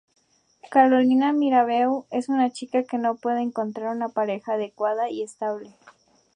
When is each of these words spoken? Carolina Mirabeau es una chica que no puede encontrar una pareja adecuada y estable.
Carolina 0.71 1.31
Mirabeau 1.31 2.07
es 2.09 2.27
una 2.27 2.49
chica 2.49 2.85
que 2.85 2.97
no 2.97 3.17
puede 3.17 3.41
encontrar 3.43 3.95
una 3.95 4.09
pareja 4.09 4.53
adecuada 4.53 5.11
y 5.11 5.21
estable. 5.21 5.75